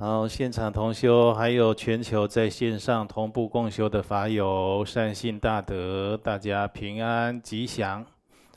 [0.00, 8.06] 好，现场同修，还有全球在线上同步共修的法友，善信大德，大家平安吉祥，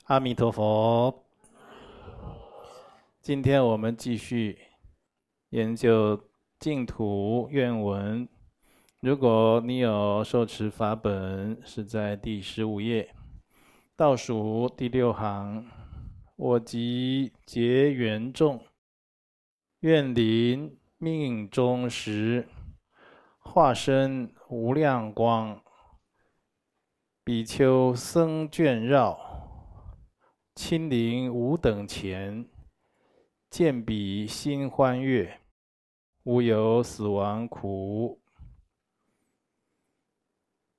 [0.05, 1.25] 阿弥陀佛。
[3.21, 4.57] 今天我们继续
[5.49, 6.17] 研究
[6.61, 8.25] 净土愿文。
[9.01, 13.13] 如果你有受持法本，是在第十五页
[13.97, 15.65] 倒数第六行，
[16.37, 18.61] 我即结缘众，
[19.81, 20.77] 愿临。
[21.03, 22.47] 命中时，
[23.39, 25.61] 化身无量光，
[27.25, 29.19] 比丘僧眷绕，
[30.55, 32.47] 亲临吾等前，
[33.49, 35.41] 见彼心欢悦，
[36.23, 38.21] 无有死亡苦。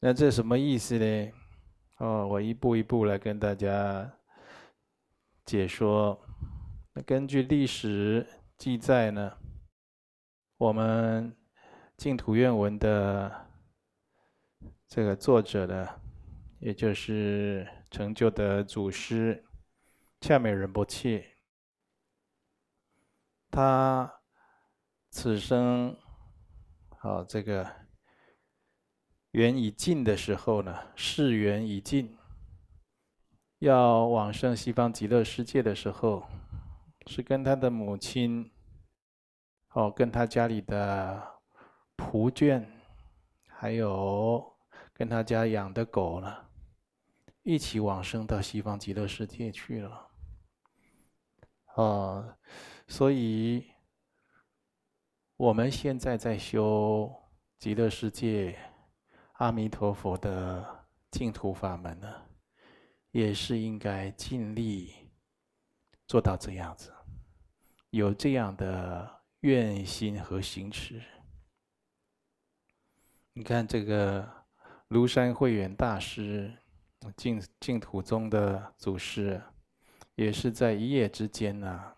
[0.00, 1.32] 那这什么意思呢？
[1.98, 4.10] 哦，我一步一步来跟大家
[5.44, 6.18] 解说。
[6.94, 9.36] 那根据历史记载呢？
[10.64, 11.36] 我们
[11.94, 13.30] 净土愿文的
[14.88, 15.86] 这个作者呢，
[16.58, 19.44] 也就是成就的祖师
[20.22, 21.22] 恰美仁波切，
[23.50, 24.10] 他
[25.10, 25.94] 此生
[27.00, 27.70] 啊，这个
[29.32, 32.16] 缘已尽的时候呢，世缘已尽，
[33.58, 36.26] 要往生西方极乐世界的时候，
[37.06, 38.50] 是跟他的母亲。
[39.74, 41.20] 哦，跟他家里的
[41.96, 42.64] 仆眷，
[43.48, 44.56] 还有
[44.92, 46.32] 跟他家养的狗呢，
[47.42, 50.08] 一起往生到西方极乐世界去了。
[51.74, 52.36] 哦，
[52.86, 53.66] 所以
[55.36, 57.12] 我们现在在修
[57.58, 58.56] 极乐世界
[59.32, 62.22] 阿弥陀佛的净土法门呢，
[63.10, 64.94] 也是应该尽力
[66.06, 66.94] 做到这样子，
[67.90, 69.13] 有这样的。
[69.44, 71.02] 愿心和行持，
[73.34, 74.26] 你看这个
[74.88, 76.50] 庐山慧远大师，
[77.14, 79.38] 净净土宗的祖师，
[80.14, 81.92] 也是在一夜之间呢、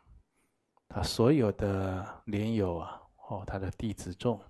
[0.89, 4.43] 他所有的莲友啊，哦，他的弟子众，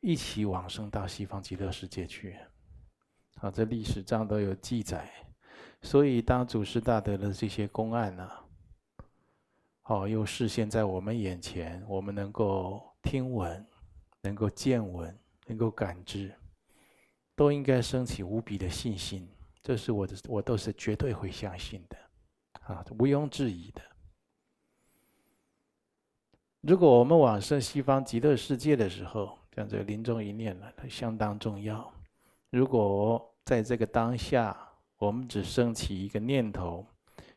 [0.00, 2.36] 一起往生到西方极乐世界去，
[3.36, 5.08] 啊，这历史上都有记载，
[5.82, 8.28] 所以当祖师大德的这些公案呢、
[9.84, 13.66] 哦，又视现在我们眼前，我们能够听闻，
[14.22, 16.32] 能够见闻，能够感知，
[17.34, 19.28] 都应该升起无比的信心。
[19.60, 21.96] 这是我的，我都是绝对会相信的，
[22.62, 23.82] 啊，毋庸置疑的。
[26.60, 31.92] 如果我们往生西方极乐世界的时候，像这个临终一念呢，它相当重要。
[32.50, 34.56] 如果在这个当下，
[34.96, 36.86] 我们只升起一个念头。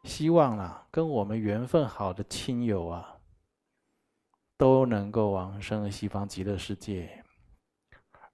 [0.06, 3.18] 希望啊，跟我们缘分好的亲友啊，
[4.56, 7.08] 都能够往生西方极乐世界；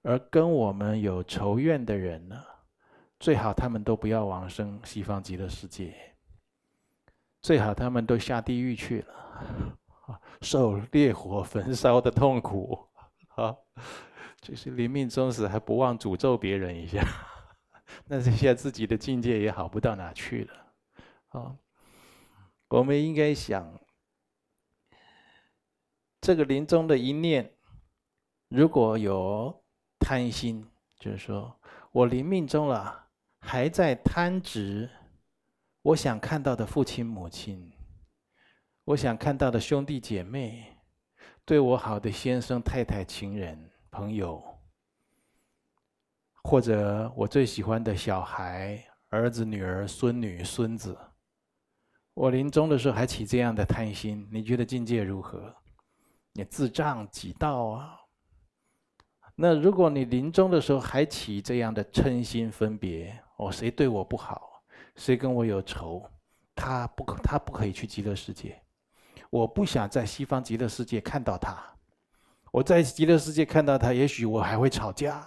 [0.02, 2.36] 而跟我们有仇怨的人呢，
[3.18, 6.14] 最好他们都不要往生西方极乐世界，
[7.40, 12.86] 最好他们都下地狱去了， 受烈火焚烧的痛苦
[13.34, 13.56] 啊！
[14.42, 17.00] 就是临命终时还不忘诅咒别人一下，
[18.06, 20.54] 那这下自己的境界也好不到哪去了。
[21.28, 21.56] 啊，
[22.72, 23.78] 我们应该想，
[26.22, 27.52] 这个临终的一念，
[28.48, 29.62] 如果有
[30.00, 30.66] 贪心，
[30.98, 34.88] 就是说我临命终了，还在贪执，
[35.82, 37.70] 我想看到的父亲母亲，
[38.84, 40.78] 我想看到的兄弟姐妹，
[41.44, 44.42] 对我好的先生太太情人朋友，
[46.42, 50.96] 或者我最喜欢的小孩儿子女儿孙女孙子。
[52.14, 55.54] 我临终的时候还起这样的贪心，你觉得境界如何？
[56.34, 57.98] 你自障几道啊？
[59.34, 64.62] 那如果你临终的时候还起这样的嗔心分别，哦，谁对我不好，
[64.96, 66.06] 谁跟我有仇，
[66.54, 68.62] 他不可，他不可以去极乐世界。
[69.30, 71.58] 我不想在西方极乐世界看到他，
[72.50, 75.26] 我在极乐世界看到他，也许我还会吵架。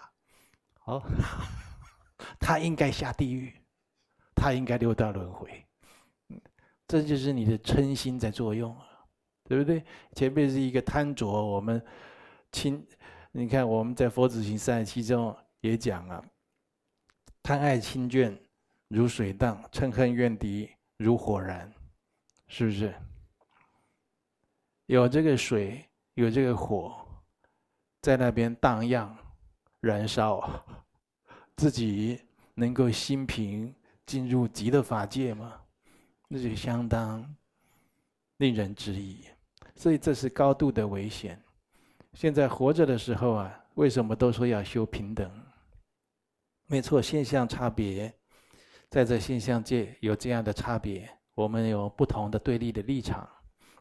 [0.83, 1.01] 哦，
[2.39, 3.51] 他应该下地狱，
[4.35, 5.64] 他应该六道轮回。
[6.87, 8.87] 这就是你的嗔心在作用啊，
[9.43, 9.83] 对不对？
[10.13, 11.83] 前面是一个贪着，我们
[12.51, 12.85] 亲，
[13.31, 16.23] 你看我们在《佛子行三十七》中也讲啊，
[17.41, 18.37] 贪爱亲眷
[18.87, 21.71] 如水荡，嗔恨怨敌如火燃，
[22.47, 22.93] 是不是？
[24.85, 25.83] 有这个水，
[26.13, 27.03] 有这个火，
[28.01, 29.17] 在那边荡漾、
[29.81, 30.63] 燃烧，
[31.57, 32.21] 自己
[32.53, 33.73] 能够心平，
[34.05, 35.61] 进入极乐法界吗？
[36.27, 37.35] 那就相当
[38.37, 39.25] 令人质疑，
[39.75, 41.41] 所以这是高度的危险。
[42.13, 45.29] 现在活着的时候啊，为什么都说要修平等？
[46.67, 48.13] 没错，现象差别，
[48.89, 53.29] 在这现象界有这样的差别，我们有不同的对立的立场，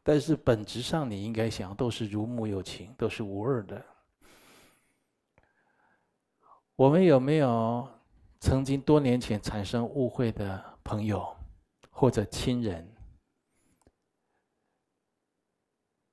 [0.03, 3.85] 但是本质上你应该想，都是如母有情，都是无二的。
[6.77, 7.89] 我们有没有
[8.41, 11.35] 曾经多年前产生误会的朋友
[11.95, 12.87] 或者亲人？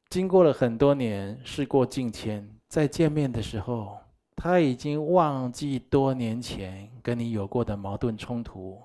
[0.10, 3.98] 经过了很多年，事过境迁，再见面的时候。
[4.44, 8.82] 他已经忘记多年前跟你有过的矛盾冲突，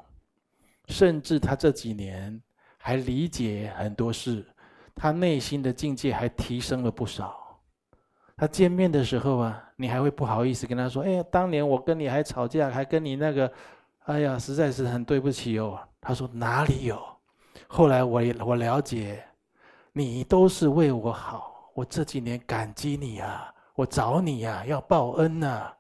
[0.89, 2.39] 甚至他这几年
[2.77, 4.45] 还理解很多事，
[4.95, 7.59] 他内心的境界还提升了不少。
[8.37, 13.51] 他见面的时候啊，你还会不好意思跟他说：“哎呀，当年我跟你还吵架，还跟你那个，
[14.05, 17.05] 哎呀，实在是很对不起哦。”他说：“哪里有？
[17.67, 19.25] 后来我我了解，
[19.93, 25.71] 你都是为我好，我这几年感激你啊。”我找你呀、啊，要报恩呐、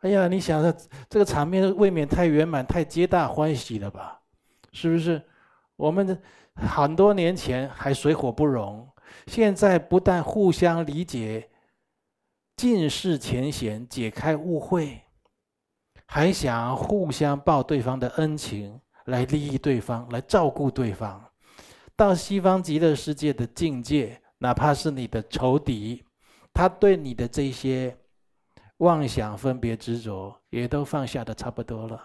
[0.00, 0.76] 哎呀，你想的
[1.08, 4.20] 这个场面未免太圆满、太皆大欢喜了吧？
[4.72, 5.22] 是不是？
[5.76, 6.20] 我们
[6.56, 8.88] 很多年前还水火不容，
[9.28, 11.48] 现在不但互相理解、
[12.56, 15.00] 尽释前嫌、解开误会，
[16.06, 21.22] 还想互相报对方的恩情，来利益对方，来照顾对方。
[21.96, 26.04] 到西方极乐世界的境界，哪怕是你的仇敌。
[26.52, 27.96] 他对你的这些
[28.78, 32.00] 妄想、分别、执着，也都放下的差不多了。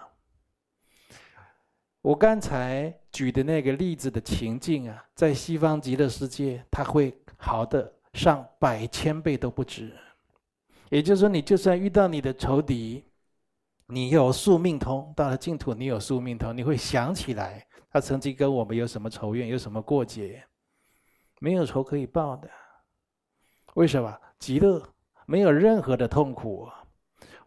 [2.01, 9.92] 我刚才举的那个例子的情境啊，在西方极乐世界，它会好的上百千倍都不止。
[10.90, 13.04] 也就是说，你就算遇到你的仇敌，
[13.91, 20.44] 你有宿命通，到了净土，你有宿命通，你会想起来他曾经跟我们有什么仇怨，有什么过节，
[21.39, 22.47] 没有仇可以报的。
[23.74, 24.15] 为什么？
[24.38, 24.81] 极乐
[25.25, 26.69] 没有任何的痛苦，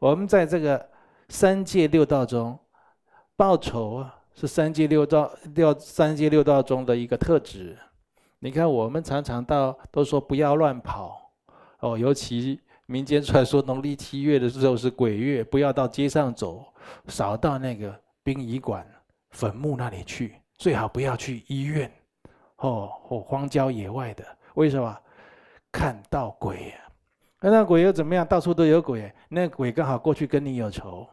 [0.01, 0.91] 我们在这个
[1.29, 2.59] 三界六道中
[3.37, 7.79] 报仇啊，是三界六道六三界六道中的一个特质。
[8.41, 11.33] 你看，我们常常到都说不要乱跑
[11.79, 16.65] 哦，尤其民间传说农历七月的时候是鬼月，不要到街上走，
[17.07, 18.87] 少到那个殡仪馆、
[19.31, 21.91] 坟墓那里去，最好不要去医院
[22.57, 24.25] 哦或荒郊野外的。
[24.55, 24.99] 为什么？
[25.71, 26.93] 看到鬼啊！
[27.41, 28.27] 那那鬼又怎么样？
[28.27, 29.11] 到处都有鬼。
[29.31, 31.09] 那鬼刚好过去跟你有仇，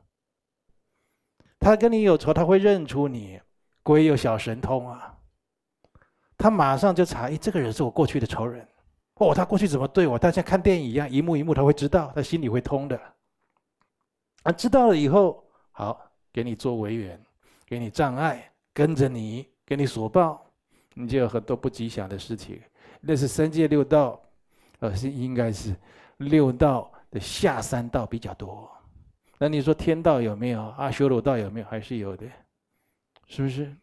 [1.59, 3.39] 他跟你有仇，他会认出你。
[3.81, 5.17] 鬼有小神通啊，
[6.37, 8.67] 他马上就查，哎，这个人是我过去的仇人。
[9.19, 10.17] 哦，他过去怎么对我？
[10.17, 12.99] 他像看电影一样，一幕一幕他会知道，他心里会通的。
[14.43, 15.99] 啊，知道了以后，好，
[16.33, 17.21] 给你做违缘，
[17.65, 20.45] 给你障碍，跟着你，给你索报，
[20.95, 22.59] 你就有很多不吉祥的事情。
[23.01, 24.21] 那是三界六道，
[24.79, 25.75] 呃，是应该是。
[26.19, 28.69] 六道的下三道比较多，
[29.37, 30.63] 那你说天道有没有？
[30.77, 31.65] 阿修罗道有没有？
[31.67, 32.25] 还是有的，
[33.25, 33.73] 是不是？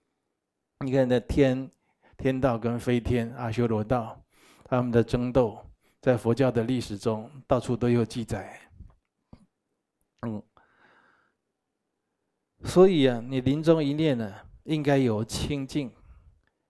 [0.81, 1.71] 你看那天
[2.19, 4.21] 天道跟飞天、阿修罗道，
[4.69, 5.59] 他们的争斗，
[6.01, 8.61] 在佛教的历史中到处都有记载。
[10.23, 10.43] 嗯，
[12.65, 15.93] 所以啊，你临终一念呢，应该有清净。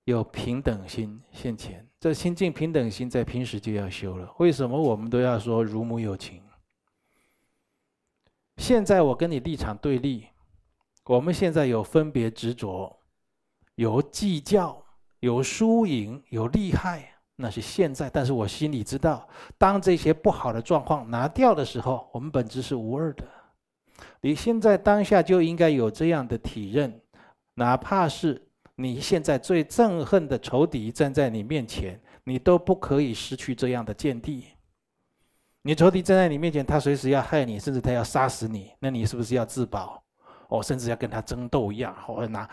[0.05, 4.33] 有平等心现前，这清净平等心在平时就要修了。
[4.39, 6.41] 为什么我们都要说如母有情？
[8.57, 10.29] 现在我跟你立场对立，
[11.07, 12.97] 我们现在有分别执着，
[13.75, 14.81] 有计较，
[15.19, 18.11] 有输赢，有利害，那是现在。
[18.11, 23.25] 但是我心里知道，当这些不好的状况拿掉的时候，我们本质是无二的。
[24.21, 27.01] 你现在当下就应该有这样的体认，
[27.55, 28.43] 哪怕是。
[28.79, 34.49] 你现在最憎恨的仇敌站在你面前，你都不可以失去这样的见地。
[35.63, 40.05] 你仇敌站在你面前，他随时要害你，甚至他要杀死你，那你是不是要自保？
[40.49, 42.47] 哦，甚至要跟他争斗一样，或者拿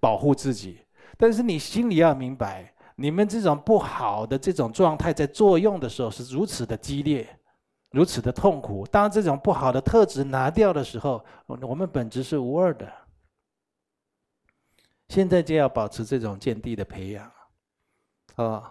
[0.00, 0.78] 保护自己。
[1.18, 7.26] 但是你心里要明白，你们这种不好的这种状态在作用的时候是如此的激烈，
[7.92, 8.86] 如此的痛苦。
[8.88, 12.92] 当这种不好的特质拿掉的时候，我们本质是无二的。
[15.08, 17.32] 现在就要保持这种见地的培养，
[18.36, 18.70] 啊，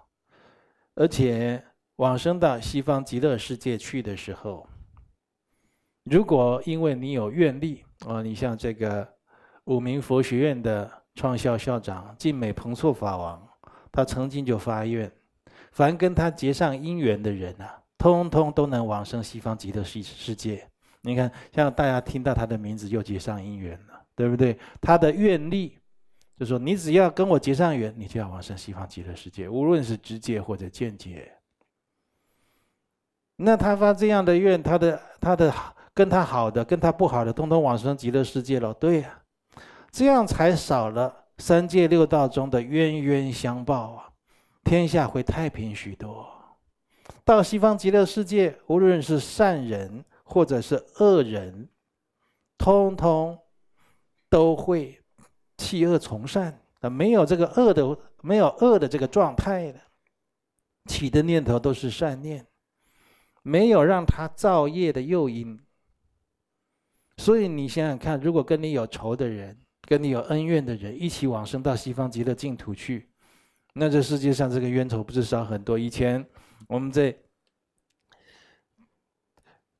[0.93, 4.69] 而且往生到西方极乐世界去的时候，
[6.03, 9.11] 如果因为你有愿力啊，你像这个
[9.63, 13.48] 五明佛学院的创校校长净美彭措法王，
[13.91, 15.11] 他曾经就发愿，
[15.71, 20.67] 凡跟他结上因缘的人啊，通通都能往生西方极乐世世界。
[21.01, 24.57] 你看，像大家听到他的名字就结上因缘了，对不对？
[24.81, 25.77] 他的愿力。
[26.37, 31.29] 就说你只要跟我结上缘，你就要往生西方极乐世界，无论是直接或者间接。
[33.35, 35.53] 那他发这样的愿，他的他的
[35.93, 38.73] 跟他好的，跟他不好的，通通往生极乐世界了。
[38.73, 39.21] 对呀，
[39.91, 44.11] 这样才少了三界六道中的冤冤相报啊，
[44.63, 46.29] 天下会太平许多。
[47.23, 51.69] 到西方极乐世界，无论是善人或者是恶人，
[52.57, 53.39] 通通
[54.29, 55.01] 都会
[55.57, 59.79] 弃恶从善啊，没有这个恶的，没有恶的这个状态的，
[60.85, 62.45] 起的念头都是善念，
[63.41, 65.57] 没有让他造业的诱因。
[67.17, 69.57] 所以你想想看，如果跟你有仇的人，
[69.89, 73.09] 跟你有恩怨的人一起往生到西方极乐净土去，
[73.73, 75.79] 那这世界上这个冤仇不是少很多？
[75.79, 76.23] 以前
[76.67, 77.17] 我们在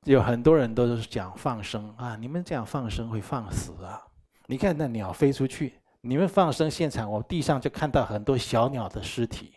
[0.05, 4.01] 有很多人都是讲放生啊，你们这样放生会放死啊？
[4.47, 5.75] 你看那鸟飞出去。
[6.01, 9.53] 你们放生现场，我地上就看到很多小鸟的尸体，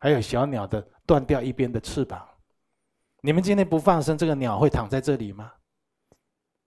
[0.00, 2.28] 还有小鸟的断掉一边的翅膀。
[3.22, 5.52] 你们今天不放生，这个鸟会躺在这里吗？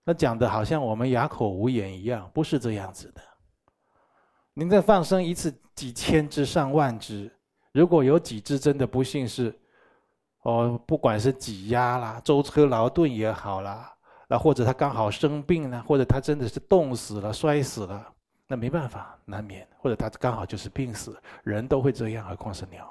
[0.05, 3.21] 那讲的好像我们哑口无言一样，不是这样子的。
[4.53, 7.29] 您再放生一次几千只、上万只，
[7.73, 9.53] 如果有几只真的不幸是，
[10.43, 13.91] 哦，不管是挤压啦、舟车劳顿也好啦，
[14.29, 18.13] 那或者他刚好生病了，或者他真的是冻死了、摔死了。
[18.47, 22.87] 那没办法，难免，或者他刚好就是病死，人都会这样，何况是鸟。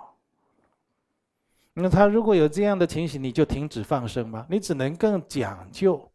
[1.73, 4.45] 那他如果有这样的情形，你就停止放生吗？
[4.51, 6.11] 你只能更讲究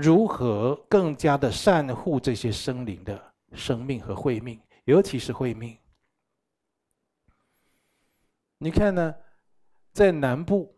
[0.00, 3.20] 如何更加的善护这些生灵的
[3.52, 5.76] 生命和慧命，尤其是慧命。
[8.58, 9.14] 你看呢，
[9.92, 10.74] 在南部，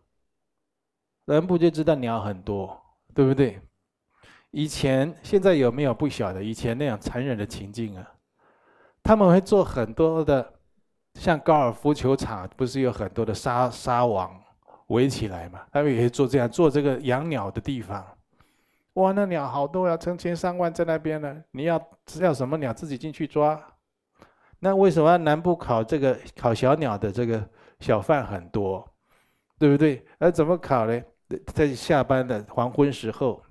[1.24, 2.80] 南部就知道鸟很多，
[3.14, 3.60] 对不对？
[4.50, 6.42] 以前现在有没有不晓得？
[6.42, 8.14] 以前那样残忍的情境啊，
[9.02, 10.52] 他们会做很多的，
[11.14, 14.42] 像高尔夫球场不是有很多的沙沙网
[14.88, 15.66] 围起来嘛？
[15.72, 18.04] 他们也会做这样，做这个养鸟的地方。
[18.94, 21.44] 哇，那鸟好多呀，成千上万在那边呢。
[21.52, 23.60] 你要要什么鸟，自己进去抓。
[24.58, 27.48] 那为什么南部烤这个烤小鸟的这个
[27.80, 28.88] 小贩很多，
[29.58, 30.04] 对不对？
[30.18, 31.02] 那怎么烤呢？
[31.46, 33.42] 在下班的黄昏时候。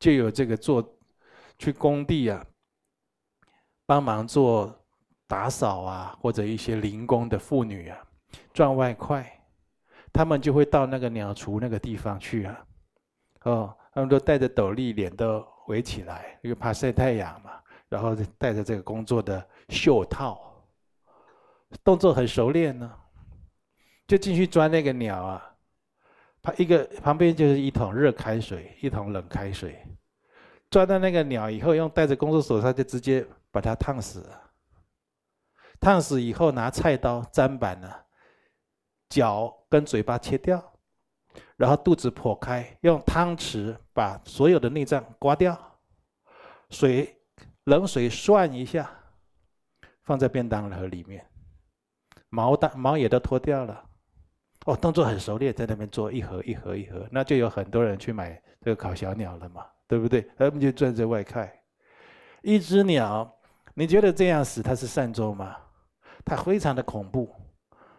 [0.00, 0.98] 就有这个做
[1.56, 2.44] 去工地啊，
[3.86, 4.84] 帮忙做
[5.26, 7.96] 打扫啊，或者一些零工的妇女啊，
[8.52, 9.24] 赚外快，
[10.12, 12.66] 他们就会到那个鸟厨那个地方去啊，
[13.44, 17.52] 哦，他们都戴着斗笠，脸都围起来，因为怕晒太阳嘛，
[17.88, 20.68] 然后戴着这个工作的袖套，
[21.84, 22.92] 动作很熟练呢，
[24.08, 25.50] 就进去抓那个鸟啊。
[26.42, 29.82] 他一个旁边就是一桶热开水，一桶冷开水，
[30.68, 34.42] 抓到那个鸟以后，用戴着工作手套就直接把它烫死了。
[35.80, 37.90] 烫死以后，拿菜刀砧板呢，
[39.08, 40.73] 脚跟嘴巴切掉，
[41.56, 45.56] 然后肚子剖开，用汤匙把所有的内脏刮掉，
[46.70, 47.16] 水
[47.64, 48.90] 冷水涮一下，
[50.02, 51.24] 放在便当盒里面，
[52.28, 53.84] 毛蛋毛也都脱掉了。
[54.66, 60.26] 哦，动作很熟练，在那边做一盒一盒一盒，那就有很多人去买这个烤小鸟了嘛，对不对？
[60.38, 61.52] 他们就赚这外快。
[62.42, 63.30] 一只鸟，
[63.74, 65.56] 你觉得这样死它是善终吗？
[66.24, 67.30] 它非常的恐怖，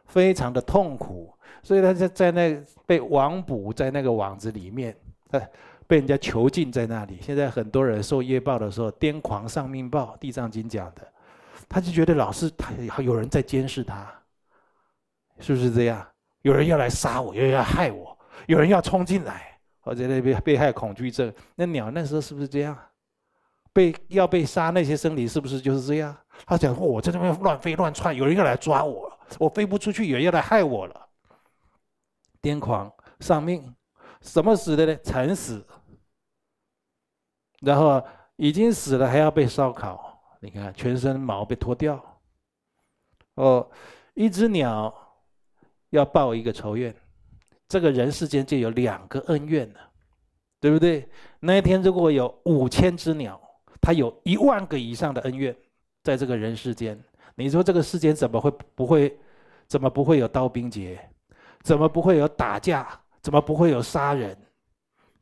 [0.08, 4.96] 非常的痛苦，所以他在在那被网捕在那个网子里面，
[5.88, 7.20] 被人家囚禁在那里。
[7.22, 11.08] 现在很多人受业报的时候，癫狂丧命报，《地藏经》讲的，
[11.68, 14.12] 他就觉得老是他有人在监视他，
[15.40, 16.06] 是不是这样？
[16.42, 21.34] 有人要来杀我，有人要害我，有人要冲进来，或者那边被害恐惧症。
[21.56, 22.78] 那鸟那时候是不是这样？
[23.74, 26.16] 被要被杀那些生灵是不是就是这样？
[26.46, 31.08] 他讲：我在这边乱飞乱窜，有人要来抓我，我飞不出去，有人要来害我了。
[32.42, 33.76] 癫狂丧命，
[34.22, 34.96] 什么死的呢？
[34.98, 35.66] 惨死。
[37.62, 38.06] 然后
[38.36, 42.22] 已经死了还要被烧烤，你看全身毛被脱掉。
[43.36, 43.70] 哦，
[44.14, 45.02] 一只鸟。
[45.92, 46.94] 要报一个仇怨，
[47.70, 49.80] 这个人世间就有两个恩怨了，
[50.60, 51.08] 对不对？
[51.40, 53.40] 那一天如果有五千只鸟，
[53.80, 55.56] 它有一万个以上的恩怨，
[56.04, 57.02] 在这个人世间，
[57.36, 59.18] 你说这个世间怎么会不会，
[59.68, 61.00] 怎么不会有刀兵劫？
[61.62, 63.00] 怎么不会有打架？
[63.22, 64.38] 怎么不会有杀人？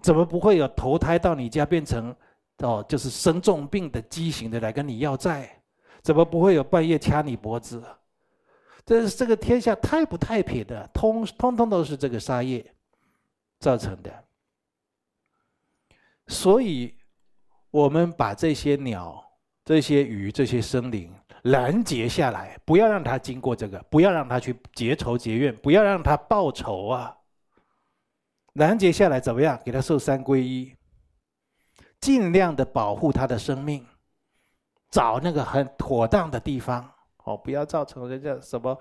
[0.01, 2.15] 怎么不会有投胎到你家变成
[2.57, 5.61] 哦，就是生重病的畸形的来跟你要债？
[6.01, 7.81] 怎么不会有半夜掐你脖子？
[8.85, 12.65] 这这个天下太不太平的，通通通都是这个杀业
[13.59, 14.23] 造成的。
[16.27, 16.93] 所以，
[17.71, 19.23] 我们把这些鸟、
[19.63, 21.13] 这些鱼、这些生灵
[21.43, 27.17] 拦截下来，不要让他经过这个，不要让他去结仇结怨，不要让他报仇啊！
[28.53, 29.59] 拦截下来怎么样？
[29.65, 30.73] 给他受三皈依，
[31.99, 33.85] 尽量的保护他的生命，
[34.89, 36.89] 找那个很妥当的地方
[37.23, 38.79] 哦，不要造成人家什么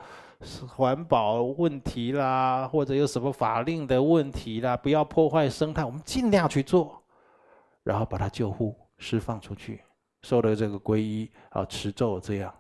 [0.69, 7.03] 环保问题啦，或者有什么法令的问题啦，不要破坏生态，我们尽量去做，
[7.83, 9.83] 然后把他救护、释放出去，
[10.23, 12.55] 受了这个皈依啊，持咒这样。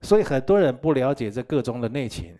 [0.00, 2.38] 所以很多人不了解这个中的内情，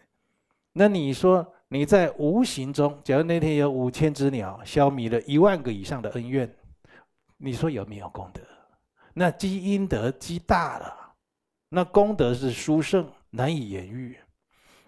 [0.72, 1.54] 那你说？
[1.72, 6.52] 你在无形中，假如那天有五千只鸟消弭了一万个以上的恩怨，
[7.36, 8.42] 你说有没有功德？
[9.14, 11.14] 那积阴德积大了，
[11.68, 14.18] 那功德是殊胜，难以言喻。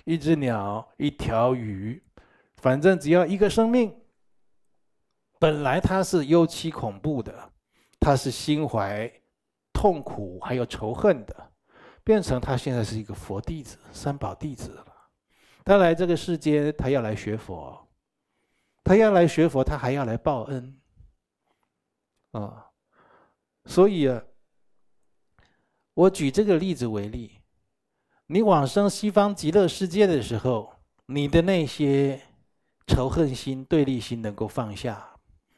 [0.04, 2.02] 一只鸟，一条鱼，
[2.56, 3.94] 反正只要一个生命，
[5.38, 7.51] 本来它是尤其恐怖的，
[8.02, 9.08] 他是心怀
[9.72, 11.52] 痛苦还有仇恨的，
[12.02, 14.86] 变成他现在是一个佛弟子、三宝弟子了。
[15.64, 17.88] 他来这个世间，他要来学佛，
[18.82, 20.80] 他要来学佛，他还要来报恩，
[22.32, 22.66] 啊，
[23.66, 24.20] 所以啊，
[25.94, 27.38] 我举这个例子为例，
[28.26, 30.74] 你往生西方极乐世界的时候，
[31.06, 32.20] 你的那些
[32.88, 35.14] 仇恨心、对立心能够放下，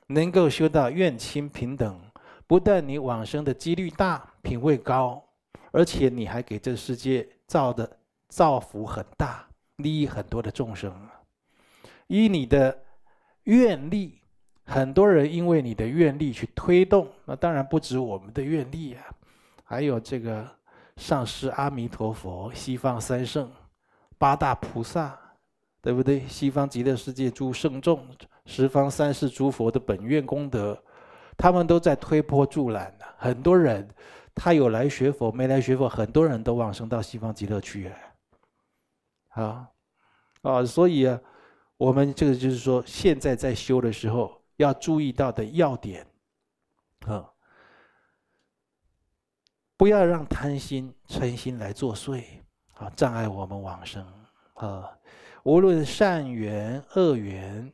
[0.09, 1.99] 能够修到愿亲平等，
[2.47, 5.23] 不但你往生的几率大、品位高，
[5.73, 7.99] 而且你还给这世界造的
[8.29, 9.47] 造福很大。
[9.79, 10.95] 利益很多的众生，
[12.07, 12.79] 以你的
[13.43, 14.21] 愿力，
[14.65, 19.03] 很多人因为你的愿力去推动，那当然不止我们的愿力啊，
[19.65, 20.49] 还有这个
[20.97, 23.51] 上师阿弥陀佛、西方三圣、
[24.17, 25.19] 八大菩萨，
[25.83, 26.21] 对不对？
[26.29, 28.07] 西方极乐世界诸圣众、
[28.47, 30.81] 十方三世诸佛的本愿功德，
[31.37, 33.05] 他们都在推波助澜呢。
[33.17, 33.89] 很多人
[34.35, 37.99] 他有来学佛，没来学佛，很多人都往生到西方极乐去啊。
[39.31, 39.69] 啊，
[40.43, 41.21] 啊，所以啊，
[41.77, 46.07] 我们这个就是说，现在在修的时候要注意到的要点，
[47.07, 47.31] 啊，
[49.77, 52.25] 不要让贪心、嗔心来作祟，
[52.75, 54.07] 啊，障碍我们往生。
[54.55, 54.89] 啊，
[55.43, 57.73] 无论善缘、恶缘，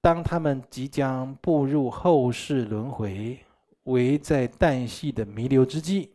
[0.00, 3.44] 当他们即将步入后世轮回，
[3.84, 6.14] 为在旦夕的弥留之际，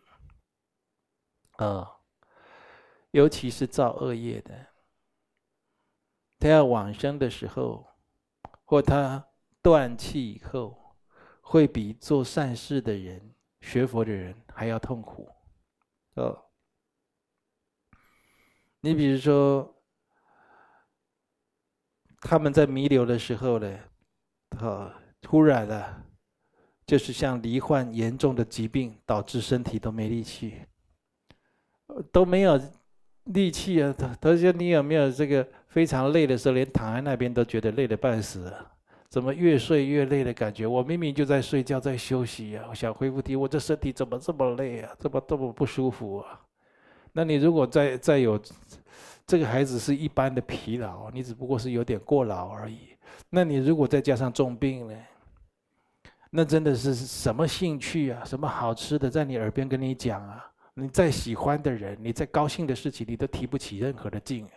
[1.58, 1.92] 啊。
[3.12, 4.68] 尤其是造恶业的，
[6.38, 7.88] 他要往生的时候，
[8.66, 9.26] 或他
[9.62, 10.98] 断气以后，
[11.40, 15.30] 会比做善事的人、学佛的人还要痛苦。
[16.16, 16.50] 哦，
[18.82, 19.75] 你比如说，
[22.28, 23.78] 他们在弥留的时候呢，
[24.60, 26.02] 哦，突然的，
[26.88, 30.56] 就是像罹患严重的疾病，导致身体都没力气，
[32.12, 32.60] 都没有。
[33.26, 38.54] 力气啊，他他说你有没有这个非常累的时候，连躺在那边都觉得累得半死，
[39.10, 40.68] 怎么越睡越累的感觉？
[40.68, 44.96] 我明明就在睡觉，在休息呀，我想恢复体，我这身体怎么这么累啊？
[45.00, 46.40] 这么这么不舒服啊？
[47.14, 48.40] 那你如果再再有
[49.28, 52.96] 这个孩子是一般的疲劳，你只不过是有点过劳而已。
[53.30, 54.96] 那你如果再加上重病呢？
[56.30, 58.24] 那真的是什么兴趣啊？
[58.26, 60.46] 什么好吃的在你耳边跟你讲啊？
[60.74, 64.48] 你再喜欢的人，你再高兴的事情，你都提不起任何的劲，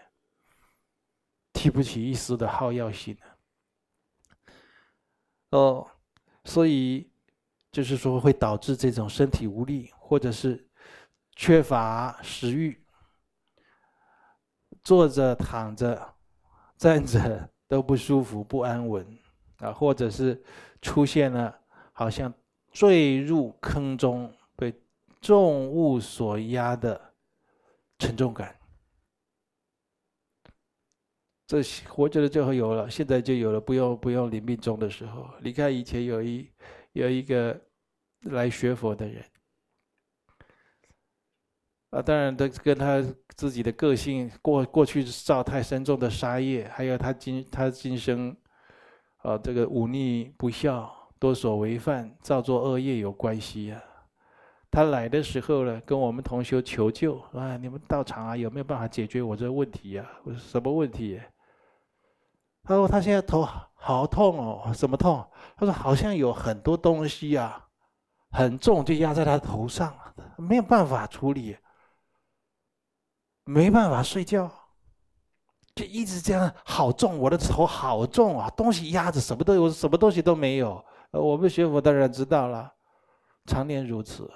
[1.52, 3.16] 提不起一丝的好乐心。
[5.50, 5.86] 哦，
[6.44, 7.08] 所以
[7.70, 10.66] 就是说会导致这种身体无力，或者是
[11.36, 12.76] 缺乏食欲，
[14.88, 16.14] 坐着、躺着、
[16.78, 19.06] 站着都不舒服、不安稳
[19.58, 20.42] 啊，或者是
[20.80, 21.54] 出现了
[21.92, 22.32] 好像
[22.72, 24.32] 坠入坑中。
[24.56, 24.74] 被
[25.20, 26.98] 重物所压的
[27.98, 28.56] 沉重感，
[31.46, 35.28] 这活着的就会有了，现在就有了，不用不用临命终的时候。
[35.42, 36.50] 你看以前有一
[36.92, 37.60] 有一个
[38.22, 39.22] 来学佛的人，
[41.90, 43.02] 啊，当然他跟他
[43.34, 48.36] 自己的个性过过去造太深重的杀业，还有他今他今生
[49.22, 53.82] 啊这个忤逆不孝、多所违犯、造作恶业有关系啊。
[54.70, 60.06] 他来的时候呢，跟我们同修求救啊，你们道场啊，有没有办法解决我这个问题呀？
[60.24, 61.18] 我说什么问题？
[62.64, 65.26] 他说他现在头好痛哦，什么痛？
[65.56, 67.64] 他说好像有很多东西啊，
[68.30, 69.96] 很重，就压在他头上，
[70.36, 71.56] 没有办法处理，
[73.48, 74.50] 没办法睡觉，
[75.74, 80.84] 就一直这样，好重，我的头好重啊，东西压着，什么都有，什么东西都没有。
[81.12, 82.70] 我们学佛当然知道了，
[83.46, 84.30] 常年如此。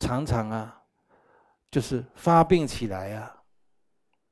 [0.00, 0.82] 常常啊，
[1.70, 3.32] 就是发病起来啊，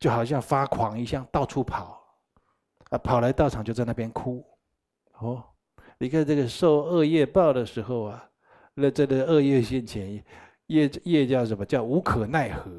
[0.00, 2.02] 就好像发狂一样到处跑，
[2.90, 4.44] 啊，跑来道场就在那边哭，
[5.20, 5.44] 哦，
[5.98, 8.28] 你看这个受恶业报的时候啊，
[8.74, 10.24] 那这个恶业现前，
[10.68, 11.66] 业业叫什么？
[11.66, 12.70] 叫无可奈何。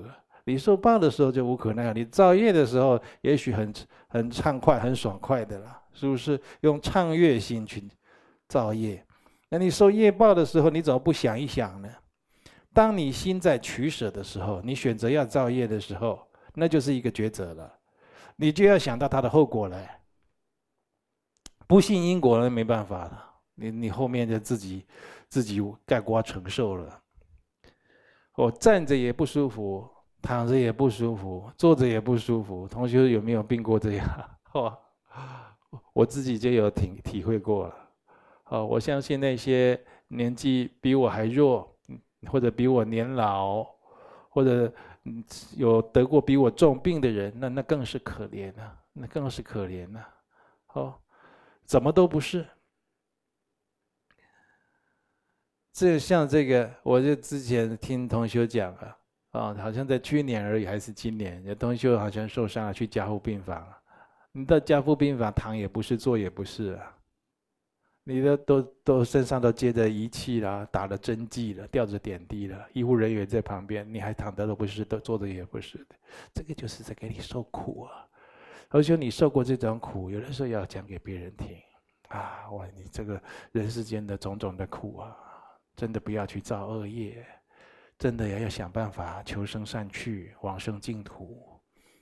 [0.45, 3.71] 你受报的时候就无可奈何，你造业的时候也许很
[4.07, 6.41] 很畅快、很爽快的啦，是不是？
[6.61, 7.87] 用畅悦心去
[8.47, 9.05] 造业，
[9.49, 11.89] 那你受业报的时候，你怎么不想一想呢？
[12.73, 16.19] 当你心在取舍的时候，你选择要造业的时候，
[16.55, 17.71] 那就是一个抉择了，
[18.35, 19.79] 你就要想到它的后果了。
[21.67, 24.85] 不信因果那没办法了，你你后面就自己
[25.27, 26.99] 自己概括承受了。
[28.39, 29.85] 我站着也不舒服，
[30.21, 32.67] 躺着也不舒服，坐着也不舒服。
[32.67, 34.07] 同学有没有病过这样？
[34.53, 34.77] 哦，
[35.93, 37.75] 我自己就有体体会过了。
[38.45, 41.67] 哦，我相信那些年纪比我还弱。
[42.27, 43.65] 或者比我年老，
[44.29, 44.69] 或者
[45.55, 50.03] 有得过比我重病的人，那那更是可怜呐，那更是可怜呐。
[50.73, 50.93] 哦，
[51.63, 52.45] 怎么都不是。
[55.71, 58.97] 这像这个，我就之前听同学讲啊，
[59.31, 63.77] 啊，好像在去年而已，还是今年，有同学好像受伤了，去加护病房了。
[64.31, 66.95] 你到加护病房，躺也不是，坐也不是啊。
[68.03, 75.95] 你的都都身上都接着仪器了，打了针剂了，吊着点滴了，医护人员在旁边，你还躺着都不是，都坐着也不是的，
[76.33, 78.07] 这个就是在给你受苦啊！
[78.69, 81.55] 而且你受过这种苦，有的时候要讲给别人听
[82.07, 82.49] 啊！
[82.51, 85.15] 哇，你这个人世间的种种的苦啊，
[85.79, 87.25] 真的不要去造恶业，
[87.97, 91.57] 真的也要想办法求生善趣，往生净土。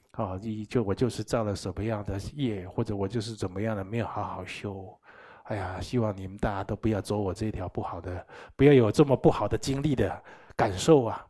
[0.09, 4.99] 好，你就我就是造了什么样的业，或者我就是怎么样的没有好好修。
[5.43, 10.23] 哎呀，希望你们大家都不要走我这条不好的，不要有这么不好的经历的
[10.55, 11.23] 感受啊！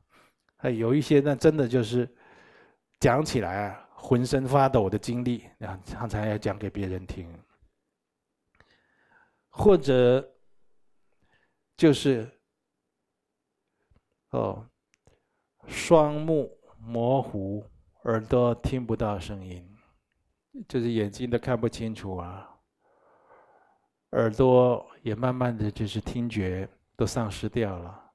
[0.59, 2.09] 哎，有一些那真的就是
[3.01, 7.27] 讲起来啊，浑身发抖的经历，啊，常常要讲给别人听，
[9.49, 10.25] 或者
[11.75, 12.31] 就是
[14.31, 14.65] 哦，
[15.67, 17.63] 双目模糊，
[18.03, 19.65] 耳朵听不到声音，
[20.67, 22.49] 就是眼睛都看不清楚啊。
[24.11, 28.11] 耳朵也慢慢的就是听觉都丧失掉了。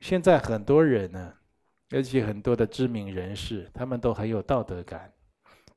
[0.00, 1.34] 现在很多人呢，
[1.90, 5.12] 尤其很多的知名人士，他们都很有道德感，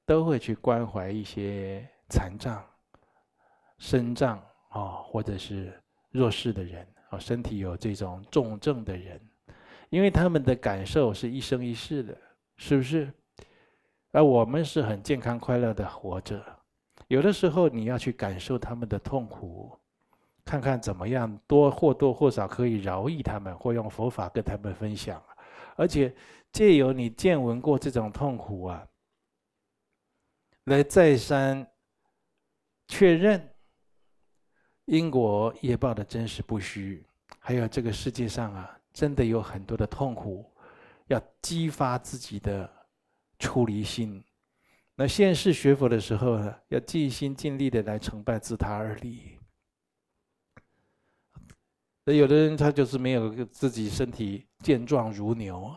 [0.05, 2.65] 都会去关怀一些残障、
[3.77, 4.37] 身障
[4.69, 9.21] 啊，或者是弱势的人啊，身体有这种重症的人，
[9.89, 12.17] 因为他们的感受是一生一世的，
[12.57, 13.11] 是不是？
[14.11, 16.43] 而我们是很健康快乐的活着。
[17.07, 19.77] 有的时候你要去感受他们的痛苦，
[20.43, 25.21] 看看怎么样多或多或少可以饶益他们，或用佛法跟他们分享，
[25.75, 26.13] 而且
[26.51, 28.87] 借由你见闻过这种痛苦啊，
[30.65, 31.65] 来再三
[32.87, 33.49] 确认
[34.85, 37.05] 因果业报的真实不虚，
[37.39, 40.43] 还有这个世界上啊，真的有很多的痛苦，
[41.05, 42.67] 要激发自己的
[43.37, 44.23] 出离心。
[44.95, 49.37] 那现世学佛的时候呢，要尽心尽力的来成败自他而立。
[52.05, 55.71] 那有的人他就是没有自己身体健壮如牛，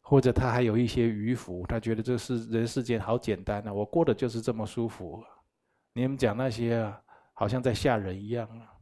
[0.00, 5.22] 或者他还有一些余福，他觉得这是人世间好简单啊，我过得就是这么舒服。
[5.92, 7.00] 你们讲那些啊，
[7.34, 8.74] 好像在吓人一样啊，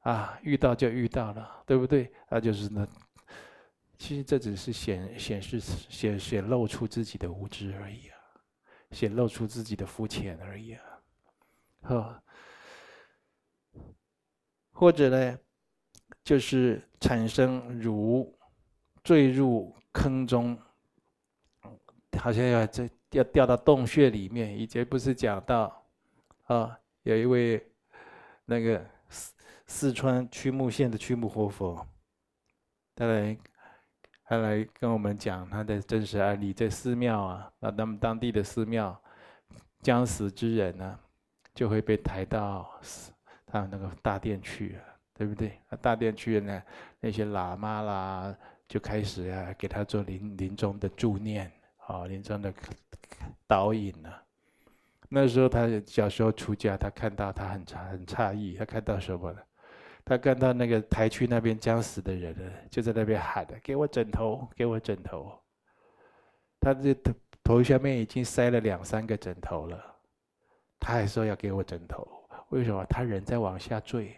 [0.00, 2.12] 啊，遇到就遇到了，对不对？
[2.28, 2.88] 那就是呢，
[3.98, 8.16] 其实这只是显显示显显露出自己的无知而已啊。
[8.92, 10.82] 显露出自己的肤浅而已啊，
[11.82, 12.22] 呵，
[14.72, 15.38] 或者呢，
[16.24, 18.36] 就是产生如
[19.04, 20.58] 坠入坑中，
[22.18, 24.58] 好像要这要掉到洞穴里面。
[24.58, 25.86] 以前不是讲到，
[26.46, 27.64] 啊，有一位
[28.44, 28.84] 那个
[29.70, 31.86] 四川曲木县的曲木活佛，
[32.96, 33.38] 他来。
[34.24, 38.96] 他来跟我们讲他的真实案例，在寺庙啊，那他们当地的寺庙，
[39.82, 40.96] 将死之人呢，
[41.52, 42.80] 就会被抬到
[43.44, 44.78] 他们那个大殿去，
[45.14, 45.58] 对不对？
[45.68, 46.62] 那大殿去呢，
[47.00, 48.36] 那些喇嘛啦，
[48.68, 51.50] 就开始啊，给他做临临终的助念，
[51.88, 52.54] 啊，临终的
[53.48, 54.12] 导引呢。
[55.08, 59.42] 那时候他小时候出家，他看到他很诧很诧异，他看到什么呢？
[60.10, 65.40] 他看到那个台区那边将死的人了，就在那边喊的：“给我枕头，给我枕头。”
[66.58, 67.12] 他这头
[67.44, 69.80] 头下面已经塞了两三个枕头了，
[70.80, 72.04] 他还说要给我枕头。
[72.48, 72.84] 为什么？
[72.86, 74.16] 他人在往下坠。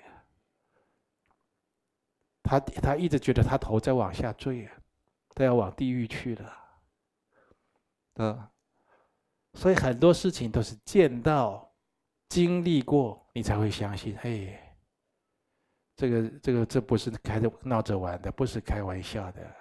[2.42, 4.66] 他他一直觉得他头在往下坠，
[5.34, 6.58] 他要往地狱去了。
[8.14, 8.50] 啊，
[9.52, 11.70] 所以很多事情都是见到、
[12.30, 14.16] 经历过，你才会相信。
[14.22, 14.58] 嘿，
[15.96, 19.56] 这个、这个、这不是开着闹着玩的，不是开玩笑的。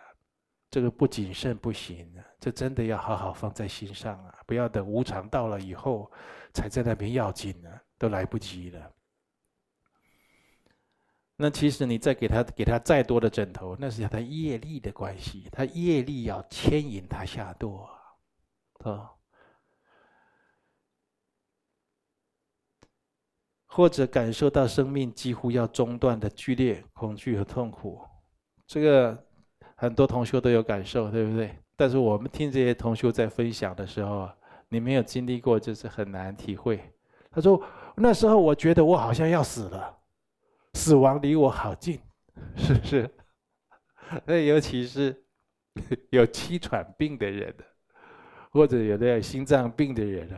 [0.69, 4.39] 这个不谨慎不行，这真的要好好放在心上啊！
[4.45, 6.09] 不要等无常到了以后，
[6.53, 8.89] 才在那边要紧呢，都来不及了。
[11.35, 17.83] 那其实你再给他给他再多的枕头，那是他业力的关系，他业力要牵引他下堕
[18.85, 19.11] 啊。
[23.73, 28.01] 或者感受到生命几乎要中断的剧烈恐惧和痛苦，
[28.67, 29.17] 这个
[29.75, 31.55] 很多同学都有感受，对不对？
[31.77, 34.29] 但是我们听这些同学在分享的时候，
[34.67, 36.81] 你没有经历过，就是很难体会。
[37.31, 37.63] 他说
[37.95, 39.97] ：“那时候我觉得我好像要死了，
[40.73, 41.97] 死亡离我好近，
[42.57, 43.09] 是不是？
[44.25, 45.15] 那尤其是
[46.11, 47.55] 有气喘病的人，
[48.51, 50.29] 或者有的有心脏病的人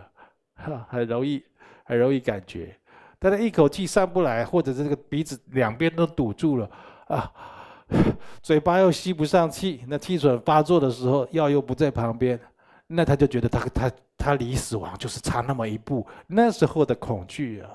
[0.54, 1.44] 啊，很容易
[1.84, 2.78] 很容易感觉。”
[3.24, 6.70] 但他一口气上不来，或者是这个鼻子两边都堵住了
[7.08, 7.32] 啊，
[8.44, 12.38] 嘴巴又吸不上气，那气喘发作的时候，药又不在旁边，
[12.86, 16.06] 那他就觉得他他他离死亡就是差那么一步。
[16.28, 17.70] 那时候的恐惧啊，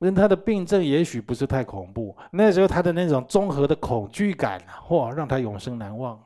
[0.00, 6.20] 因为他的病症也许不是太恐怖，那时候他的那种综合的恐惧感啊，哇，让他永生难忘。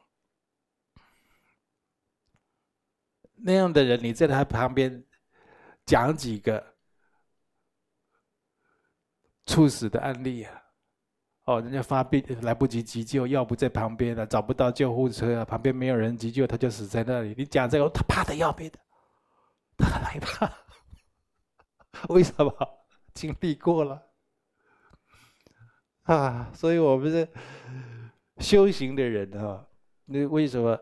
[3.36, 5.04] 那样的人，你在他旁边
[5.84, 6.71] 讲几个。
[9.46, 10.62] 猝死的案例啊，
[11.44, 17.34] 哦，人家发病来不及急救，药不在旁边了，找不到救护车啊，旁边没有人急救，他就死在那里。
[17.36, 18.78] 你讲这个，他怕的要命的，
[19.76, 20.50] 他很害怕。
[22.08, 22.52] 为什么？
[23.14, 24.02] 经历过了
[26.04, 27.28] 啊，所以我们是
[28.38, 29.62] 修行的人啊。
[30.06, 30.80] 那为什么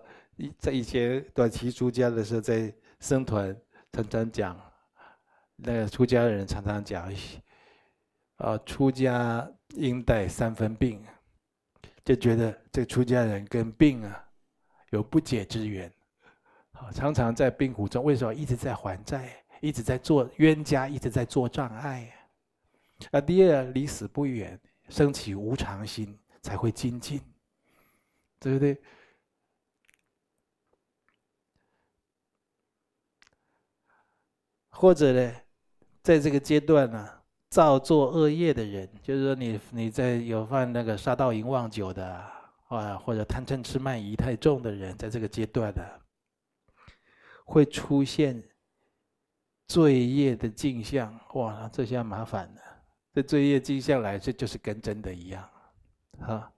[0.57, 3.55] 在以前短期出家的时候，在僧团
[3.93, 4.73] 常常讲，
[5.57, 7.13] 那个出家的人常常讲。
[8.41, 11.05] 啊，出家应带三分病，
[12.03, 14.29] 就觉得这出家人跟病啊
[14.91, 15.93] 有不解之缘，
[16.73, 22.11] 啊，常常在病苦中，为什么一直在还债，一直在做冤家，一直在做障碍？
[23.11, 27.21] 啊，第二离死不远，升起无常心才会精进，
[28.39, 28.81] 对不对？
[34.71, 35.37] 或者呢，
[36.03, 37.20] 在这个阶段呢、啊？
[37.51, 42.07] 造作恶业的人，就是说你你在有犯那个杀盗淫妄酒的
[42.69, 46.01] 啊，或者贪嗔痴慢疑太重的人，在这个阶段的
[47.45, 48.41] 会出现
[49.67, 52.61] 罪业的镜像，哇，这下麻烦了。
[53.13, 55.51] 这罪业镜像来，这就是跟真的一样，
[56.21, 56.53] 哈。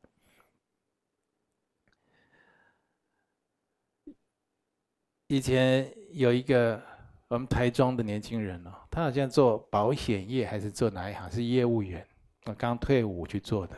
[5.27, 6.92] 以前有一个。
[7.33, 11.31] 我们台中的年轻人哦，他好像做保险业还是做哪一行？
[11.31, 12.07] 是业务员，
[12.45, 13.75] 我，刚退伍去做的。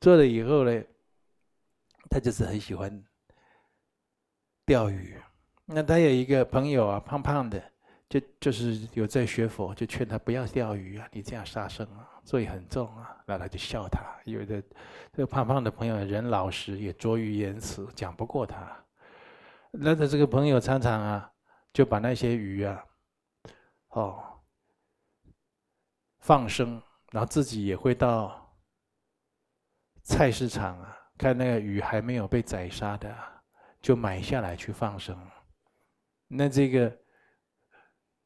[0.00, 0.82] 做了以后呢，
[2.10, 3.00] 他就是很喜欢
[4.64, 5.16] 钓鱼。
[5.64, 7.62] 那他有一个朋友啊，胖胖的，
[8.08, 13.16] 就就是有在学佛，就劝他不要钓鱼啊，你这样杀生啊，罪很重啊。
[13.26, 14.60] 然后他就笑他，有的
[15.12, 18.76] 这个胖胖的朋友人老实，也拙于言辞，讲不过他。
[19.70, 21.30] 那他这个朋友常常啊。
[21.76, 22.82] 就把那些鱼啊，
[23.88, 24.40] 哦，
[26.20, 28.50] 放生，然后自己也会到
[30.02, 33.14] 菜市场啊，看那个鱼还没有被宰杀的，
[33.82, 35.14] 就买下来去放生。
[36.28, 36.98] 那这个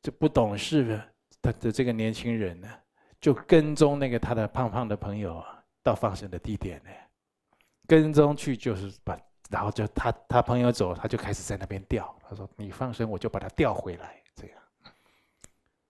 [0.00, 2.68] 就不懂事的，他的这个年轻人呢，
[3.20, 6.90] 就跟踪那个他的胖胖的朋友啊，到放生的地点呢，
[7.88, 9.20] 跟踪去就是把。
[9.50, 12.16] 然后就他他朋友走，他就开始在那边钓。
[12.22, 14.62] 他说：“你放生，我就把它钓回来。”这样，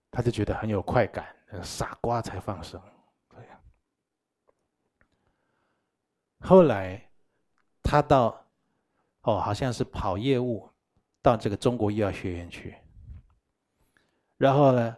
[0.09, 1.33] 他就觉得很有快感。
[1.61, 2.81] 傻瓜才放生，
[3.29, 3.61] 这样。
[6.39, 7.07] 后来
[7.83, 8.43] 他到
[9.21, 10.67] 哦，好像是跑业务，
[11.21, 12.75] 到这个中国医药学院去。
[14.37, 14.97] 然后呢，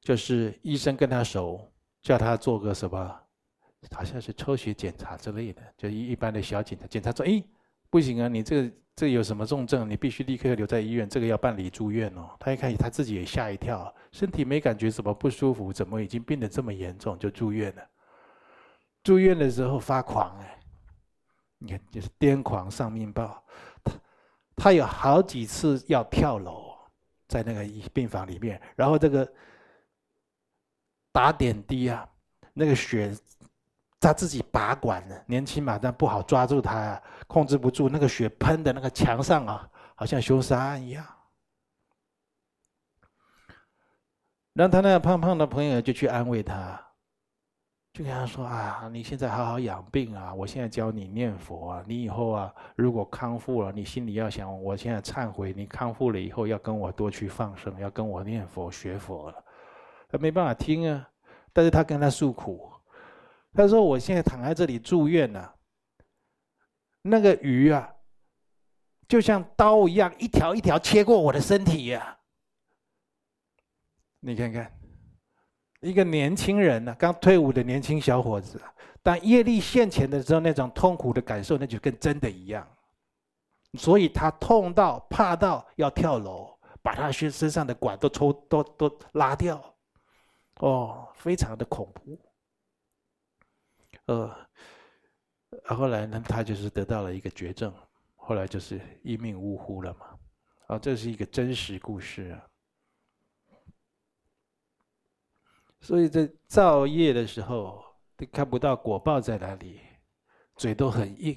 [0.00, 3.21] 就是医生跟他熟，叫他做个什么？
[3.90, 6.86] 好像是抽血检查之类的，就一一般的小检查。
[6.86, 7.42] 检查说：“哎，
[7.90, 9.90] 不行啊，你这个这有什么重症？
[9.90, 17.82] 你必须立刻留在医院，这个要办理住院哦。”他一开始他自己也吓一跳，身体没感觉什么不舒服，怎么已经病得这么严重，就住院了。
[19.02, 20.58] 住院的时候发狂哎，
[21.58, 23.42] 你看就是癫狂上命报，
[23.82, 23.92] 他
[24.56, 26.72] 他有好几次要跳楼，
[27.26, 29.30] 在那个病房里面，然后这个
[31.10, 32.08] 打点滴啊，
[32.54, 33.12] 那个血。
[34.02, 41.06] 他自己拔管的，年轻嘛，但不好抓住他，控制不住那个血喷的那个墙上啊，好像凶杀案一样。
[44.54, 46.78] 然后他那个胖胖的朋友就去安慰他。
[47.94, 50.32] 就跟他说啊，你现在好好养病啊！
[50.32, 59.44] 我现在教你念佛啊，你以后啊，如果康复了，你心里要想，我现在忏悔，你康复了以后要跟我多去放生，要跟我念佛学佛了。
[60.08, 61.06] 他没办法听啊，
[61.52, 62.72] 但是他跟他诉苦，
[63.54, 65.54] 他说我现在躺在这里住院呢、啊，
[67.02, 67.92] 那个鱼啊，
[69.06, 72.18] 就像刀一样，一条一条切过我的身体呀、啊，
[74.20, 74.72] 你看看。
[75.80, 78.62] 一个年轻人呢，刚退伍的年轻小伙子，
[79.02, 82.64] 当业力现前的时候，那种痛苦的感受，那就跟真的一样。
[83.74, 89.60] 所以他痛到怕到要跳楼，把他身身上的管都抽都都拉掉，
[90.60, 92.16] 哦，非常的恐怖。
[94.06, 94.34] 呃，
[95.66, 97.72] 后来呢，他就是得到了一个绝症，
[98.16, 100.18] 后来就是一命呜呼了嘛。
[100.68, 102.46] 啊，这是一个真实故事啊。
[105.80, 107.84] 所以在造业的时候，
[108.16, 109.80] 都看不到果报在哪里，
[110.56, 111.36] 嘴都很硬，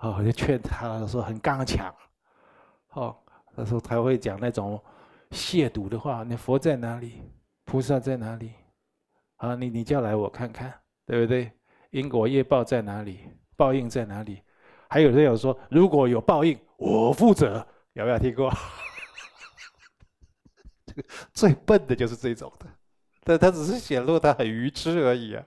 [0.00, 1.94] 哦，我就劝他说很刚强，
[2.90, 3.16] 哦，
[3.56, 4.82] 他说他会讲那种
[5.30, 7.22] 亵渎的话，那佛在哪里？
[7.64, 8.52] 菩萨在哪里？
[9.36, 11.50] 啊，你你叫来我看看，对不对？
[11.90, 13.28] 因果业报在哪里？
[13.56, 14.42] 报应在哪里？
[14.88, 18.52] 还有人有说，如果有报应，我负责，有没有听过？
[20.86, 22.66] 这 个最笨的就是这种的。
[23.22, 25.44] 但他只是显露他很愚痴而已啊！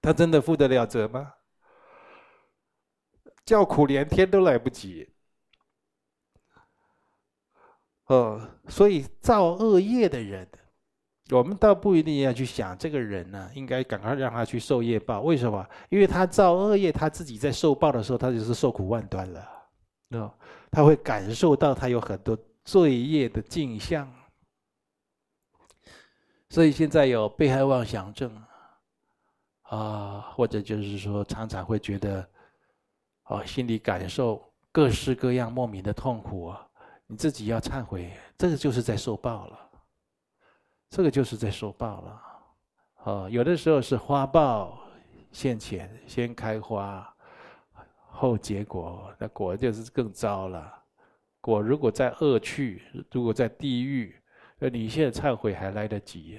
[0.00, 1.34] 他真的负得了责吗？
[3.44, 5.12] 叫苦连天都来不及。
[8.06, 10.48] 哦，所以造恶业的人，
[11.32, 15.20] 我们倒不一定要去想这个人呢，应该赶快让他去受业报。
[15.22, 15.66] 为什么？
[15.88, 19.48] 因为他造恶业，他自己在受报的时候，他就是受苦万端了。
[20.10, 20.32] 哦，
[20.70, 24.10] 他会感受到他有很多罪业的镜像。
[26.50, 28.30] 所以现在有被害妄想症，
[29.62, 32.28] 啊，或者就是说常常会觉得，
[33.24, 36.66] 哦，心里感受各式各样莫名的痛苦啊，
[37.06, 39.58] 你自己要忏悔，这个就是在受报了，
[40.94, 42.22] 这个就是在受报了，
[43.04, 44.78] 啊，有的时候是花报
[45.30, 47.10] 现前，先开花，
[48.10, 50.70] 后结果，那果就是更糟了，
[51.40, 54.14] 果如果在恶趣，如果在地狱。
[54.58, 56.38] 那你现在忏悔还来得及？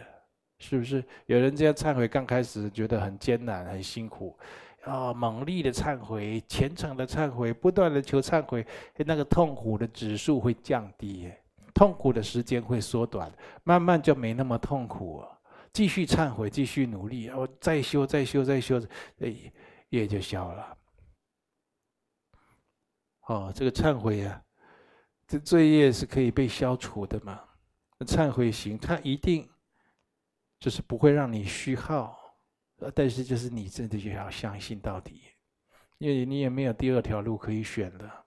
[0.60, 1.04] 是不是？
[1.26, 4.38] 有人这样忏悔，刚开始觉得很艰难、很辛苦，
[4.84, 8.64] 啊，猛烈的忏悔、虔诚的忏悔、不断的求忏悔，
[8.98, 11.32] 那个痛苦的指数会降低，
[11.74, 13.32] 痛苦的时间会缩短，
[13.64, 15.42] 慢慢就没那么痛苦了。
[15.72, 18.80] 继续忏悔，继续努力，哦，再修、再修、再修，
[19.20, 19.52] 哎，
[19.90, 20.78] 业就消了。
[23.26, 24.44] 哦，这个忏悔啊，
[25.28, 27.42] 这罪业是可以被消除的嘛？
[28.02, 29.50] 忏悔行，它一定
[30.60, 32.38] 就是不会让你虚耗，
[32.94, 35.22] 但是就是你真的就要相信到底，
[35.98, 38.26] 因为你也没有第二条路可以选了。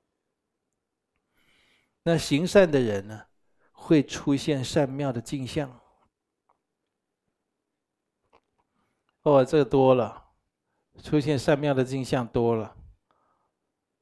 [2.03, 3.27] 那行善的人呢，
[3.87, 5.71] 会出现善妙的镜像。
[9.23, 10.25] 哦，这多了，
[11.05, 12.77] 出现善妙的镜像多了。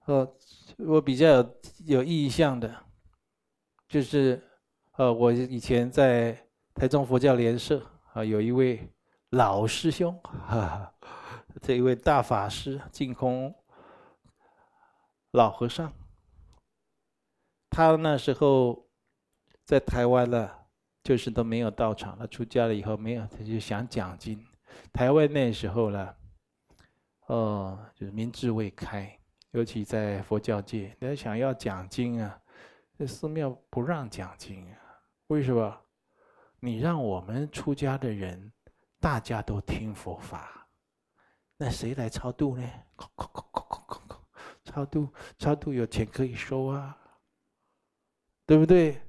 [0.07, 0.35] 哦，
[0.79, 2.85] 我比较有有印象的，
[3.87, 4.43] 就是。
[4.97, 6.33] 呃，我以前在
[6.73, 8.89] 台中佛教联社啊，有一位
[9.31, 10.95] 老师兄，哈哈，
[11.61, 13.53] 这一位大法师净空
[15.33, 15.93] 老和尚，
[17.69, 18.84] 他那时候
[19.65, 20.67] 在台湾了，
[21.03, 24.45] 就是都没有道场，他出家了以后没有，他就想讲经。
[24.93, 26.15] 台湾那时候呢，
[27.27, 29.19] 哦，就是民智未开，
[29.53, 32.41] 尤其在佛教界，你要想要讲经啊，
[32.99, 34.79] 这寺庙不让讲经啊。
[35.29, 35.81] 为什么？
[36.61, 38.53] 你让我们出家的人，
[38.99, 40.67] 大家都听佛法，
[41.57, 42.71] 那谁来超度呢？
[44.65, 45.09] 超度，
[45.39, 46.99] 超度有钱可以收啊，
[48.47, 49.01] 对不对？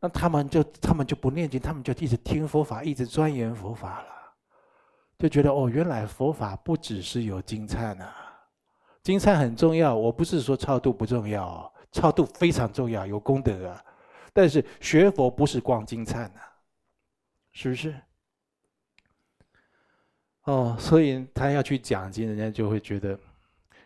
[0.00, 4.06] 那他们就他们就不念经，他们就一直听佛法，一直钻研佛法了，
[5.18, 8.16] 就觉得哦，原来佛法不只是有金灿啊，
[9.02, 9.94] 金灿很重要。
[9.94, 13.84] 我不是说超度不重要，超度非常重要，有功德啊。
[14.32, 16.40] 但是学佛不是光金灿呐，
[17.52, 17.94] 是不是？
[20.44, 23.18] 哦，所以他要去讲经，人家就会觉得，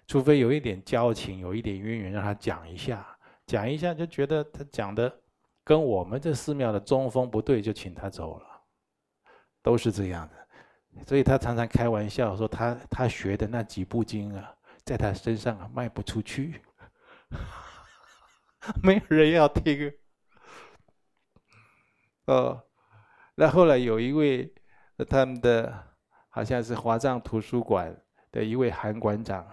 [0.07, 3.05] 除非有一点交情，有一点渊源，让他讲一下，
[3.47, 5.13] 讲一下就觉得他讲的
[5.65, 8.47] 跟我们这寺庙的中风不对，就请他走了，
[9.63, 11.05] 都是这样的。
[11.07, 14.55] 所以他常常开玩笑说他，他学的那几部经啊，
[14.85, 16.61] 在他身上啊卖不出去，
[18.83, 19.93] 没有人要听。
[22.27, 22.63] 呃，
[23.35, 24.55] 那后来有一位
[25.09, 25.97] 他们的
[26.29, 27.95] 好像是华藏图书馆
[28.31, 29.45] 的一位韩馆长，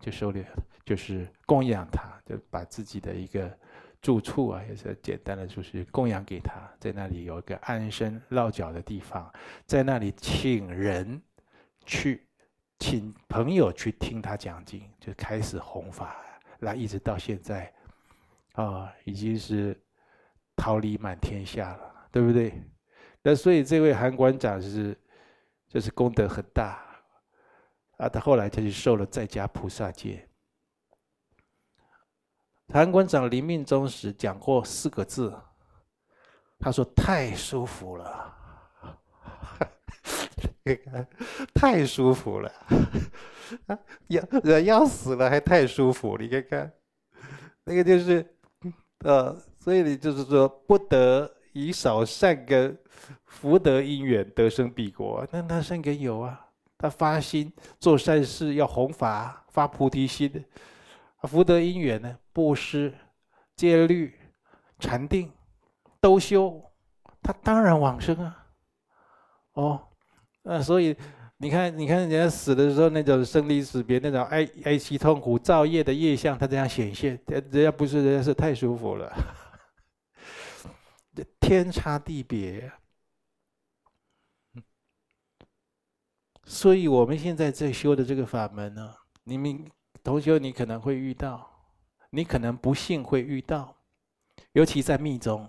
[0.00, 0.44] 就收留，
[0.84, 3.58] 就是供养他，就把自己的一个
[4.04, 9.32] 住处啊，也是简单的，就是供养给他，在那里有一个安身落脚的地方，
[9.64, 11.22] 在那里请人
[11.86, 12.26] 去，
[12.78, 16.16] 请朋友去听他讲经，就开始弘法，
[16.58, 17.72] 那一直到现在，
[18.52, 19.74] 啊、已经是
[20.54, 22.52] 桃李满天下了，对不对？
[23.22, 24.94] 那所以这位韩馆长是，
[25.66, 26.78] 就是功德很大，
[27.96, 30.28] 啊，他后来他就受了在家菩萨戒。
[32.72, 35.34] 韩馆长临命终时讲过四个字，
[36.58, 38.34] 他说：“太舒服了，
[41.54, 42.52] 太舒服了，
[44.08, 46.72] 要人要死了还太舒服，你看看，
[47.64, 48.36] 那个就是，
[49.00, 52.76] 呃，所以你就是说不得。”以少善根，
[53.26, 55.24] 福德因缘得生彼国。
[55.30, 60.44] 那他善根有啊，他发心做善事，要弘法，发菩提心。
[61.26, 62.94] 福德因缘呢，布施、
[63.56, 64.14] 戒律、
[64.78, 65.32] 禅定
[66.00, 66.62] 都修，
[67.22, 68.46] 他当然往生啊。
[69.52, 69.88] 哦，
[70.42, 70.96] 那所以
[71.36, 79.12] 你看，你看人家死的时候那种生离死别那种哀哀戚痛苦造业的业相，他这样显现，人家不是人家是太舒服了。
[81.38, 82.72] 天差地别，
[86.44, 89.64] 所以我们现在在修的这个法门呢，你们
[90.02, 91.48] 同学你可能会遇到，
[92.10, 93.74] 你可能不幸会遇到，
[94.52, 95.48] 尤其在密宗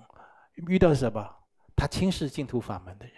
[0.67, 1.29] 遇到什么？
[1.75, 3.15] 他轻视净土法门的人，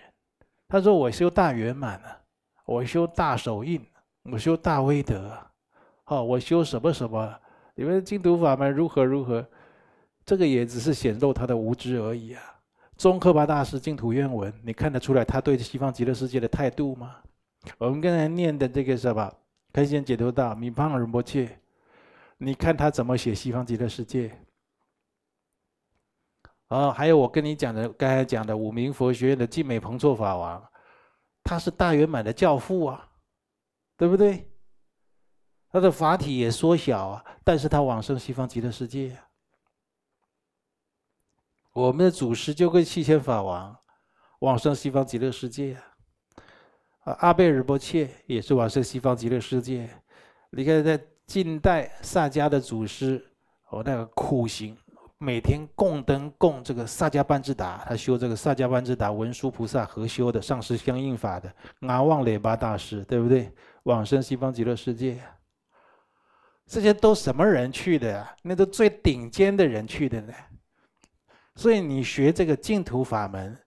[0.67, 2.21] 他说我修大圆满了，
[2.65, 3.85] 我修大手印，
[4.23, 5.37] 我修大威德，
[6.05, 7.39] 哦，我修什么什么？
[7.75, 9.47] 你们净土法门如何如何？
[10.25, 12.41] 这个也只是显露他的无知而已啊。
[12.97, 17.17] 宗喀巴大师净土愿文，你看得出来他对西方极乐世界的态度吗？
[17.77, 19.31] 我们刚才念的这个什么
[19.77, 21.59] 开显解脱道米胖仁波切，
[22.39, 24.35] 你看他怎么写西方极乐世界？
[26.69, 30.67] 哦，还有我跟你讲的刚才讲的五明佛学院的净美彭措法王，
[31.43, 33.07] 他是大圆满的教父啊，
[33.95, 34.51] 对不对？
[35.69, 39.15] 他的法体也缩小啊，但是他往生西方极乐世界。
[41.73, 43.77] 我们的祖师就跟西迁法王
[44.39, 45.86] 往生西方极乐世界啊，
[47.13, 49.89] 阿贝尔波切也是往生西方极乐世界。
[50.49, 53.23] 你看，在近代萨迦的祖师，
[53.69, 54.75] 哦，那个苦行，
[55.17, 61.51] 每天供灯供这个萨迦班智达，他修这个萨迦班智达文殊菩萨合修的上师相应法的
[61.81, 63.51] 阿旺雷巴大师，对不对？
[63.83, 65.17] 往生西方极乐世界，
[66.65, 68.35] 这些都什么人去的啊？
[68.41, 70.33] 那都最顶尖的人去的呢。
[71.55, 73.57] 所以你学这个净土法门，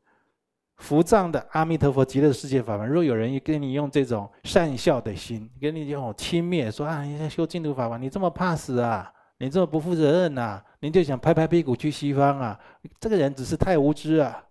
[0.81, 12.59] 伏藏的阿弥陀佛极乐世界法门，若有人跟你用这种善笑的心，跟你这种轻蔑说啊，你在修净土法门，你这么怕死啊，你这么不负责任呐、你就想拍拍屁股去西方啊？
[12.99, 14.43] 这个人只是太无知啊！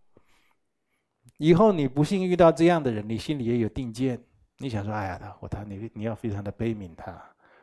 [1.38, 4.22] 以后你不幸遇到这样的人，你心里也有定见，
[4.60, 7.22] 你想说，哎呀，他我他你你要非常的悲悯他，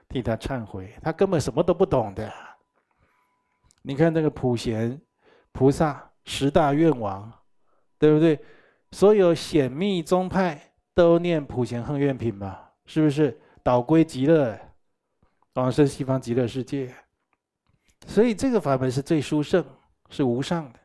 [0.08, 2.32] 替他忏悔，他根本什么都不懂的。
[3.82, 5.00] 你看那个普贤。
[5.52, 7.32] 菩萨十大愿王，
[7.98, 8.38] 对不对？
[8.96, 10.58] 所有显密宗派
[10.94, 13.38] 都念普贤恒愿品嘛，是不是？
[13.62, 14.58] 导归极乐，
[15.52, 16.94] 往生西方极乐世界。
[18.06, 19.62] 所以这个法门是最殊胜，
[20.08, 20.78] 是无上的。